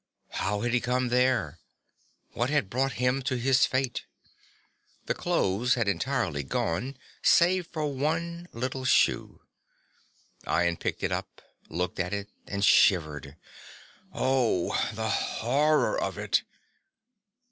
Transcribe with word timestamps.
How 0.29 0.61
had 0.61 0.73
he 0.73 0.79
come 0.79 1.09
there? 1.09 1.59
What 2.33 2.49
had 2.49 2.71
brought 2.71 2.93
him 2.93 3.21
to 3.21 3.35
his 3.37 3.67
fate? 3.67 4.05
The 5.05 5.13
clothes 5.13 5.75
had 5.75 5.87
entirely 5.87 6.41
gone 6.41 6.97
save 7.21 7.67
one 7.75 8.47
little 8.51 8.83
shoe. 8.83 9.41
Ian 10.47 10.77
picked 10.77 11.03
it 11.03 11.11
up, 11.11 11.43
looked 11.69 11.99
at 11.99 12.13
it 12.15 12.31
and 12.47 12.65
shivered. 12.65 13.37
Oh, 14.11 14.69
the 14.95 15.07
horror 15.07 16.01
of 16.01 16.17
it! 16.17 16.41